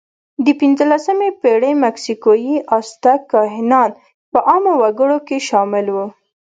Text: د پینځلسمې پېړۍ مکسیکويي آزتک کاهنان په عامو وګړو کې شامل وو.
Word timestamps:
د 0.45 0.47
پینځلسمې 0.59 1.29
پېړۍ 1.41 1.73
مکسیکويي 1.83 2.55
آزتک 2.77 3.19
کاهنان 3.31 3.89
په 4.31 4.39
عامو 4.49 4.73
وګړو 4.81 5.17
کې 5.27 5.37
شامل 5.47 5.85
وو. 5.95 6.07